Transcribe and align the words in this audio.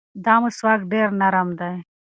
دا 0.25 0.35
مسواک 0.43 0.79
ډېر 0.91 1.07
نرم 1.21 1.49
دی. 1.59 1.73